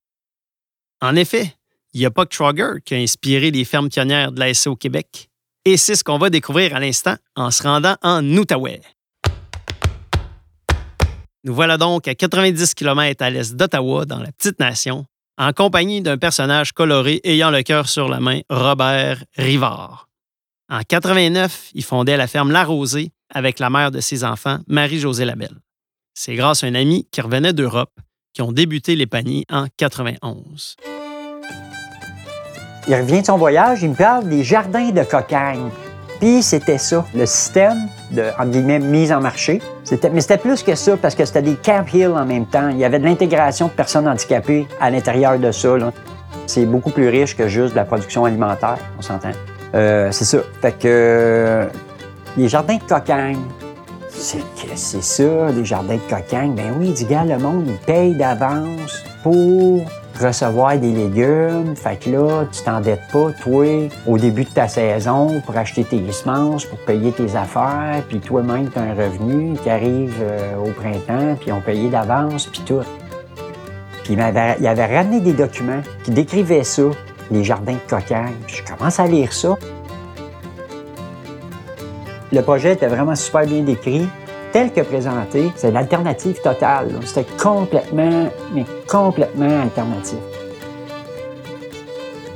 [1.02, 1.56] En effet,
[1.94, 4.76] il n'y a pas que Trogger qui a inspiré les fermes pionnières de l'ASC au
[4.76, 5.30] Québec.
[5.66, 8.82] Et c'est ce qu'on va découvrir à l'instant en se rendant en Outaouais.
[11.44, 15.06] Nous voilà donc à 90 km à l'est d'Ottawa, dans la petite nation,
[15.38, 20.10] en compagnie d'un personnage coloré ayant le cœur sur la main, Robert Rivard.
[20.70, 25.26] En 89, il fondait la ferme La Rosée avec la mère de ses enfants, Marie-Josée
[25.26, 25.58] Labelle.
[26.14, 27.98] C'est grâce à un ami qui revenait d'Europe
[28.34, 30.76] qui ont débuté les paniers en 91.
[32.88, 35.70] Il revient de son voyage, il me parle des jardins de cocagne.
[36.20, 39.62] Puis c'était ça, le système de, entre guillemets, mise en marché.
[39.84, 42.70] C'était, mais c'était plus que ça parce que c'était des Camp Hill en même temps.
[42.70, 45.78] Il y avait de l'intégration de personnes handicapées à l'intérieur de ça.
[46.46, 49.32] C'est beaucoup plus riche que juste de la production alimentaire, on s'entend.
[49.76, 50.40] Euh, c'est ça.
[50.62, 51.66] Fait que euh,
[52.36, 53.40] les jardins de cocagne,
[54.10, 54.44] c'est
[54.76, 56.54] c'est ça, les jardins de cocagne.
[56.54, 59.86] Ben oui, du gars, le monde, il paye d'avance pour
[60.26, 61.76] recevoir des légumes.
[61.76, 66.12] Fait que là, tu t'endettes pas, toi, au début de ta saison pour acheter tes
[66.12, 70.72] semences, pour payer tes affaires, puis toi-même, tu as un revenu qui arrive euh, au
[70.72, 72.82] printemps, puis on payé d'avance, puis tout.
[74.04, 76.84] Puis il, m'avait- il avait ramené des documents qui décrivaient ça,
[77.32, 78.34] les jardins de cocagne.
[78.48, 79.58] Puis je commence à lire ça.
[82.32, 84.08] Le projet était vraiment super bien décrit.
[84.52, 86.90] Tel que présenté, c'est l'alternative totale.
[87.06, 90.18] C'était complètement, mais complètement alternatif.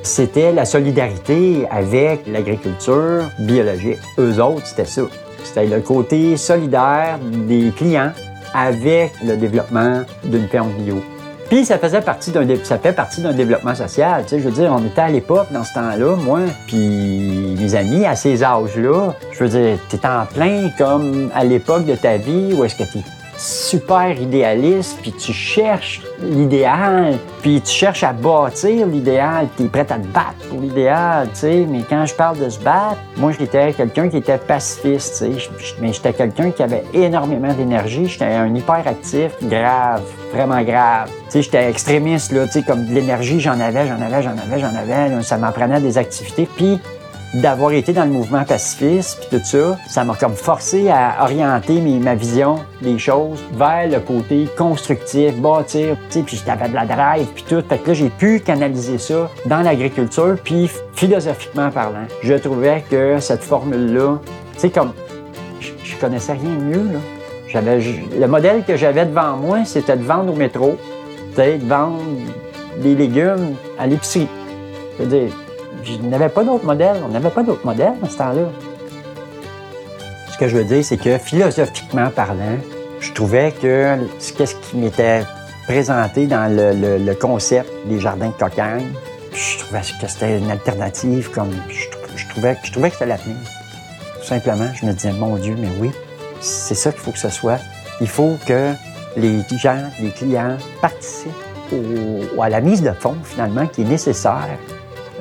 [0.04, 4.00] C'était la solidarité avec l'agriculture biologique.
[4.20, 5.04] Eux autres, c'était ça.
[5.44, 8.12] C'était le côté solidaire des clients
[8.54, 11.02] avec le développement d'une ferme bio.
[11.54, 14.24] Puis ça faisait partie d'un fait partie d'un développement social.
[14.24, 17.76] Tu sais, je veux dire, on était à l'époque dans ce temps-là, moi, puis mes
[17.76, 19.14] amis à ces âges-là.
[19.32, 22.92] Je veux dire, t'es en plein comme à l'époque de ta vie où est-ce que
[22.92, 23.04] t'es
[23.38, 29.82] super idéaliste, puis tu cherches l'idéal, puis tu cherches à bâtir l'idéal, tu es prêt
[29.82, 31.68] à te battre pour l'idéal, tu sais.
[31.70, 35.50] Mais quand je parle de se battre, moi, j'étais quelqu'un qui était pacifiste, tu sais.
[35.82, 38.08] Mais j'étais quelqu'un qui avait énormément d'énergie.
[38.08, 41.10] J'étais un hyperactif grave, vraiment grave.
[41.26, 44.32] Tu sais, j'étais extrémiste, là, tu sais, comme de l'énergie, j'en avais, j'en avais, j'en
[44.32, 45.24] avais, j'en avais.
[45.24, 46.48] Ça m'apprenait des activités.
[46.56, 46.80] Puis
[47.34, 51.82] d'avoir été dans le mouvement pacifiste puis tout ça, ça m'a comme forcé à orienter
[51.82, 56.76] mes- ma vision des choses vers le côté constructif, bâtir, tu sais, puis j'avais de
[56.76, 57.64] la drive puis tout.
[57.68, 62.06] Fait que là, j'ai pu canaliser ça dans l'agriculture puis philosophiquement parlant.
[62.22, 64.20] Je trouvais que cette formule-là,
[64.54, 64.92] tu sais, comme
[65.60, 67.00] je, connaissais rien de mieux, là.
[67.48, 67.80] J'avais,
[68.20, 70.76] le modèle que j'avais devant moi, c'était de vendre au métro,
[71.32, 72.00] tu sais, de vendre
[72.82, 74.28] des légumes à l'épicerie.
[74.98, 75.32] Je veux dire,
[75.84, 76.98] je n'avais pas d'autre modèle.
[77.06, 78.50] On n'avait pas d'autre modèle à ce temps-là.
[80.32, 82.58] Ce que je veux dire, c'est que philosophiquement parlant,
[83.00, 85.24] je trouvais que ce qu'est-ce qui m'était
[85.68, 88.88] présenté dans le, concept des jardins de cocagne,
[89.34, 93.08] je trouvais que c'était une alternative comme je, trou- je trouvais je trouvais que c'était
[93.08, 93.38] l'avenir.
[94.20, 95.92] Tout simplement, je me disais mon Dieu, mais oui,
[96.40, 97.60] c'est ça qu'il faut que ce soit.
[98.02, 98.72] Il faut que
[99.18, 101.32] les gens, les clients participent
[102.42, 104.48] à la mise de fonds finalement qui est nécessaire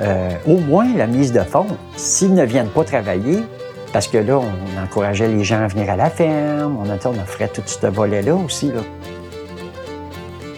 [0.01, 1.67] euh, au moins la mise de fonds.
[1.97, 3.41] S'ils ne viennent pas travailler,
[3.93, 7.21] parce que là, on encourageait les gens à venir à la ferme, on, a, on
[7.21, 8.69] offrait tout ce volet-là aussi.
[8.69, 8.81] Là.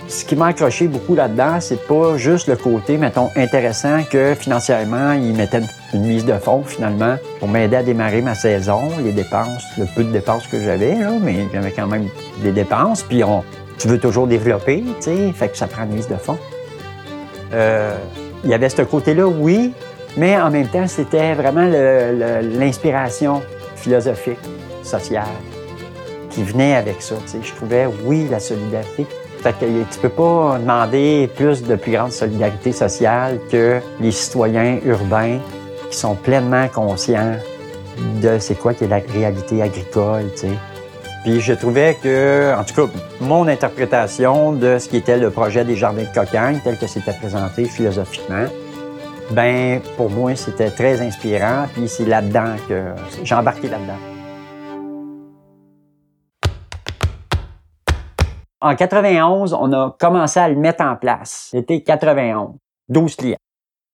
[0.06, 5.12] Ce qui m'a accroché beaucoup là-dedans, c'est pas juste le côté, mettons, intéressant que financièrement,
[5.12, 9.64] ils mettaient une mise de fonds finalement pour m'aider à démarrer ma saison, les dépenses,
[9.76, 12.06] le peu de dépenses que j'avais, mais j'avais quand même
[12.42, 13.02] des dépenses.
[13.02, 13.42] Puis on,
[13.78, 16.38] tu veux toujours développer, tu sais, fait que ça prend une mise de fonds.
[17.52, 17.96] Euh,
[18.44, 19.72] il y avait ce côté-là, oui,
[20.16, 21.66] mais en même temps, c'était vraiment
[22.58, 23.42] l'inspiration
[23.74, 24.38] philosophique,
[24.82, 25.24] sociale,
[26.30, 27.16] qui venait avec ça.
[27.42, 29.06] Je trouvais, oui, la solidarité.
[29.40, 34.78] Fait que tu peux pas demander plus de plus grande solidarité sociale que les citoyens
[34.84, 35.38] urbains
[35.90, 37.36] qui sont pleinement conscients
[38.22, 40.73] de c'est quoi qui est la réalité agricole, tu sais.
[41.24, 45.64] Puis je trouvais que, en tout cas, mon interprétation de ce qui était le projet
[45.64, 48.44] des jardins de cocagne, tel que c'était présenté philosophiquement,
[49.30, 51.64] ben pour moi c'était très inspirant.
[51.72, 53.96] Puis c'est là-dedans que j'ai embarqué là-dedans.
[58.60, 61.48] En 91, on a commencé à le mettre en place.
[61.52, 62.56] C'était 91.
[62.90, 63.38] 12 clients,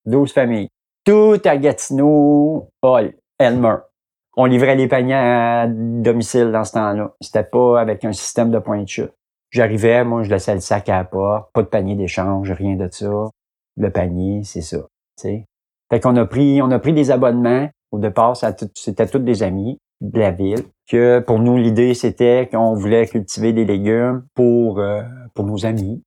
[0.04, 0.68] 12 familles.
[1.04, 3.76] Tout à Gatineau, Paul, Elmer.
[4.42, 7.14] On livrait les paniers à domicile dans ce temps-là.
[7.20, 9.12] C'était pas avec un système de point de chute.
[9.50, 12.88] J'arrivais, moi, je laissais le sac à la porte, pas de panier d'échange, rien de
[12.90, 13.28] ça.
[13.76, 14.78] Le panier, c'est ça.
[14.78, 14.84] tu
[15.18, 15.44] sais.
[15.90, 17.68] Fait qu'on a pris, on a pris des abonnements.
[17.90, 20.64] Au départ, c'était tous des amis de la ville.
[20.88, 25.02] Que pour nous, l'idée, c'était qu'on voulait cultiver des légumes pour, euh,
[25.34, 26.02] pour nos amis.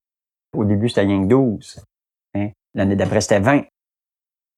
[0.58, 1.86] Au début, c'était rien que 12.
[2.34, 2.50] Hein?
[2.74, 3.52] L'année d'après, c'était 20.
[3.52, 3.66] L'année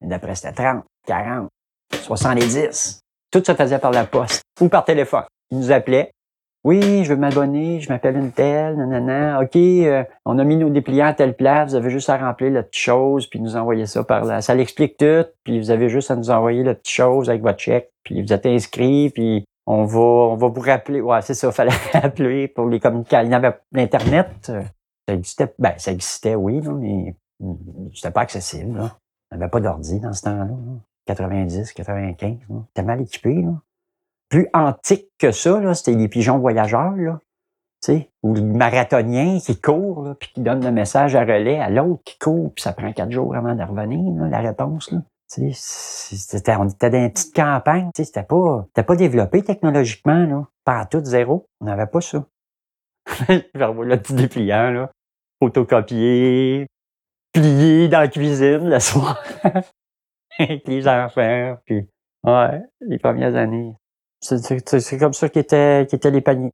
[0.01, 1.49] d'après, c'était 30, 40,
[1.91, 3.01] 70.
[3.35, 5.25] Tout se faisait par la poste ou par téléphone.
[5.51, 6.11] Ils nous appelaient.
[6.63, 9.41] Oui, je veux m'abonner, je m'appelle une telle, nanana.
[9.41, 12.49] OK, euh, on a mis nos dépliants à telle place, vous avez juste à remplir
[12.51, 14.39] la petite chose, puis nous envoyer ça par là.
[14.39, 17.59] Ça l'explique tout, puis vous avez juste à nous envoyer la petite chose avec votre
[17.59, 21.01] chèque, puis vous êtes inscrit, puis on va, on va vous rappeler.
[21.01, 23.27] Ouais, c'est ça, fallait appeler pour les communications.
[23.27, 24.29] Il y avait l'Internet.
[24.49, 24.61] euh,
[25.09, 27.15] Ça existait, ben, ça existait, oui, mais
[27.93, 28.77] c'était pas accessible.
[28.77, 28.95] Là.
[29.29, 30.47] On n'avait pas d'ordi dans ce temps-là.
[31.07, 31.15] Là.
[31.15, 32.37] 90, 95.
[32.49, 32.55] là.
[32.67, 33.41] C'était mal équipé.
[33.41, 33.53] Là.
[34.29, 36.95] Plus antique que ça, là, c'était les pigeons voyageurs.
[36.95, 37.19] Là.
[37.83, 41.59] Tu sais, ou le marathonien qui court, là, puis qui donne le message à relais
[41.59, 44.91] à l'autre qui court, puis ça prend quatre jours avant de revenir, là, la réponse.
[44.91, 44.99] Là.
[45.27, 47.89] C'était, on était dans une petite campagne.
[47.95, 50.47] C'était pas, c'était pas développé technologiquement, là.
[50.63, 51.47] Pas à tout zéro.
[51.61, 52.25] On n'avais pas ça.
[53.29, 54.91] Je revois le petit dépliant, là.
[55.41, 56.67] Photocopier,
[57.33, 59.21] plier dans la cuisine le soir.
[60.39, 61.81] Avec les enfants, puis,
[62.23, 63.73] ouais, les premières années.
[64.21, 66.51] C'est, comme ça qu'étaient, qu'étaient les paniers.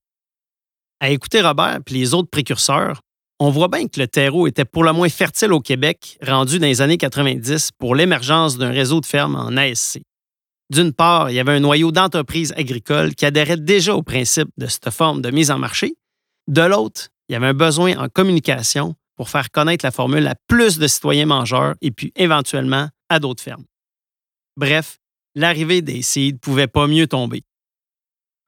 [1.00, 3.02] À écouter Robert et les autres précurseurs,
[3.40, 6.68] on voit bien que le terreau était pour le moins fertile au Québec, rendu dans
[6.68, 10.02] les années 90 pour l'émergence d'un réseau de fermes en ASC.
[10.70, 14.68] D'une part, il y avait un noyau d'entreprises agricoles qui adhéraient déjà au principe de
[14.68, 15.96] cette forme de mise en marché.
[16.48, 20.36] De l'autre, il y avait un besoin en communication pour faire connaître la formule à
[20.48, 23.66] plus de citoyens mangeurs et puis éventuellement à d'autres fermes.
[24.58, 25.00] Bref,
[25.36, 27.44] l'arrivée des seeds pouvait pas mieux tomber.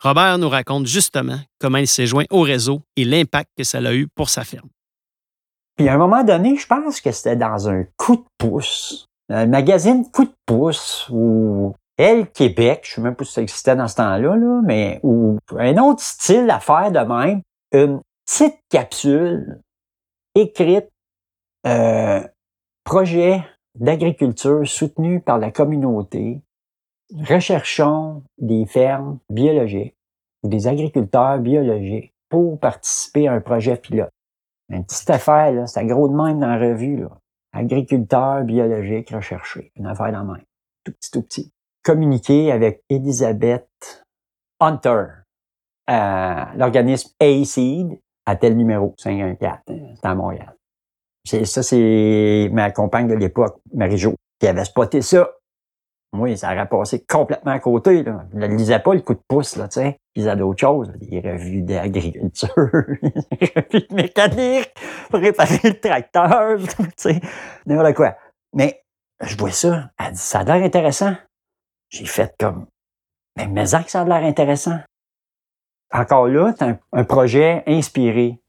[0.01, 3.93] Robert nous raconte justement comment il s'est joint au réseau et l'impact que ça a
[3.93, 4.67] eu pour sa ferme.
[5.77, 9.45] Puis à un moment donné, je pense que c'était dans un coup de pouce, un
[9.45, 13.87] magazine coup de pouce ou Elle Québec, je sais même pas si ça existait dans
[13.87, 19.61] ce temps-là, là, mais ou un autre style d'affaires de même, une petite capsule
[20.35, 20.89] écrite
[21.65, 22.21] euh,
[22.83, 23.43] projet
[23.75, 26.41] d'agriculture soutenu par la communauté.
[27.15, 29.95] Recherchons des fermes biologiques
[30.43, 34.11] ou des agriculteurs biologiques pour participer à un projet pilote.
[34.69, 37.09] Une petite affaire, là, c'était gros de même dans la revue, là.
[37.55, 39.71] Agriculteur biologique recherché.
[39.75, 40.43] Une affaire dans la même.
[40.83, 41.53] Tout petit, tout petit.
[41.83, 43.69] Communiquer avec Elisabeth
[44.59, 45.05] Hunter,
[45.85, 50.55] à l'organisme A-Seed, à tel numéro, 514, hein, c'est à Montréal.
[51.25, 55.29] Ça, c'est ma compagne de l'époque, Marie-Jo, qui avait spoté ça.
[56.13, 58.03] Oui, ça aurait passé complètement à côté.
[58.03, 58.25] Là.
[58.33, 59.97] Je ne lisais pas le coup de pouce, là, tu sais.
[60.15, 62.49] Ils avaient d'autres choses, des revues d'agriculture,
[63.01, 64.75] des revues de mécanique,
[65.11, 67.21] réparer le tracteur, tu sais,
[67.65, 68.15] n'importe quoi.
[68.53, 68.83] Mais
[69.21, 71.15] je vois ça, elle dit, ça a l'air intéressant.
[71.89, 72.67] J'ai fait comme,
[73.35, 74.79] mais que ça a l'air intéressant.
[75.91, 78.39] Encore là, c'est un projet inspiré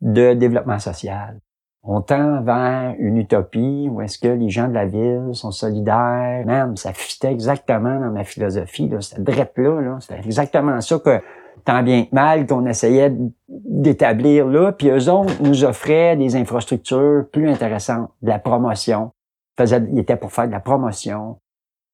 [0.00, 1.40] de développement social.
[1.82, 6.44] On tend vers une utopie où est-ce que les gens de la ville sont solidaires.
[6.44, 8.88] Même, ça fitait exactement dans ma philosophie.
[8.88, 9.00] Là.
[9.00, 9.98] C'était drette là.
[10.00, 11.20] C'était exactement ça que,
[11.64, 13.12] tant bien que mal, qu'on essayait
[13.48, 14.72] d'établir là.
[14.72, 19.12] Puis eux autres nous offraient des infrastructures plus intéressantes, de la promotion.
[19.58, 21.38] Ils étaient pour faire de la promotion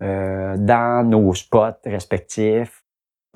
[0.02, 2.83] euh, dans nos spots respectifs.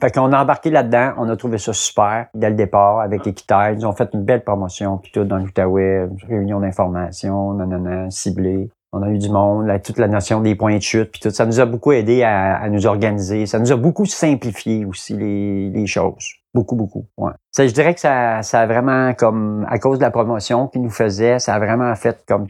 [0.01, 3.73] Fait qu'on a embarqué là-dedans, on a trouvé ça super dès le départ avec Équiterre.
[3.73, 8.71] Ils ont fait une belle promotion, puis tout dans l'Outaouais, réunion d'information, nanana, ciblé.
[8.93, 11.31] On a eu du monde, là, toute la notion des points de chute, puis tout.
[11.31, 13.47] Ça nous a beaucoup aidé à, nous organiser.
[13.47, 16.27] Ça nous a beaucoup simplifié aussi les, choses.
[16.55, 17.05] Beaucoup, beaucoup.
[17.17, 17.33] Ouais.
[17.59, 20.91] Je dirais que ça, ça a vraiment comme, à cause de la promotion qu'ils nous
[20.91, 22.47] faisaient, ça a vraiment fait comme...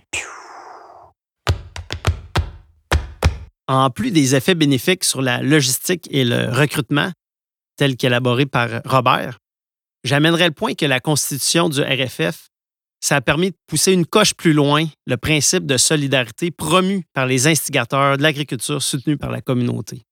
[3.66, 7.11] En plus des effets bénéfiques sur la logistique et le recrutement,
[7.78, 9.38] tel qu'élaboré par Robert,
[10.04, 12.48] j'amènerai le point que la constitution du RFF,
[13.00, 17.26] ça a permis de pousser une coche plus loin le principe de solidarité promu par
[17.26, 20.02] les instigateurs de l'agriculture soutenue par la communauté.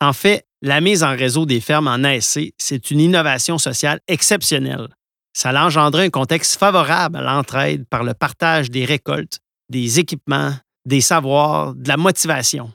[0.00, 4.88] En fait, la mise en réseau des fermes en ASC, c'est une innovation sociale exceptionnelle.
[5.32, 9.38] Ça a engendré un contexte favorable à l'entraide par le partage des récoltes,
[9.70, 10.52] des équipements,
[10.84, 12.72] des savoirs, de la motivation.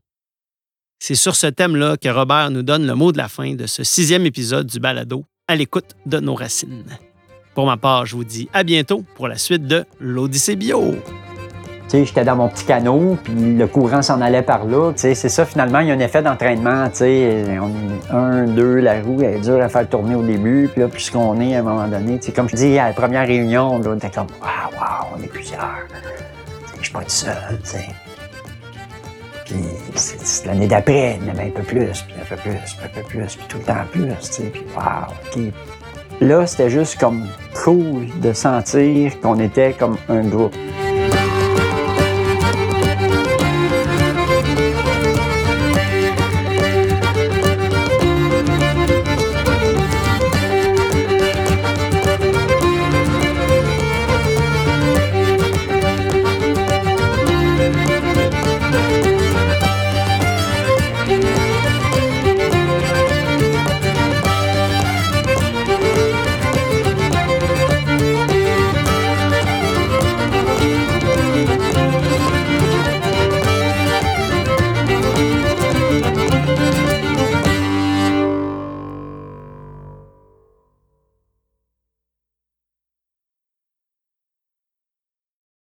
[1.06, 3.84] C'est sur ce thème-là que Robert nous donne le mot de la fin de ce
[3.84, 6.86] sixième épisode du balado à l'écoute de nos racines.
[7.56, 10.92] Pour ma part, je vous dis à bientôt pour la suite de l'Odyssée Bio.
[10.94, 14.94] Tu sais, j'étais dans mon petit canot, puis le courant s'en allait par là.
[14.94, 16.88] Tu sais, c'est ça, finalement, il y a un effet d'entraînement.
[16.92, 20.70] Tu sais, on- un, deux, la roue, elle est dure à faire tourner au début,
[20.72, 22.18] puis là, plus qu'on est à un moment donné.
[22.18, 25.22] Tu sais, comme je dis, à la première réunion, on était comme, waouh, waouh, on
[25.22, 25.80] est plusieurs.
[25.90, 27.90] Tu sais, je suis pas tout seul, tu sais.
[29.46, 29.56] Puis
[30.46, 32.90] l'année d'après, il y en avait un peu plus, puis un peu plus, puis un
[32.90, 35.54] peu plus, puis tout le temps plus, tu sais, puis OK.
[36.22, 37.28] Là, c'était juste comme
[37.64, 40.56] cool de sentir qu'on était comme un groupe.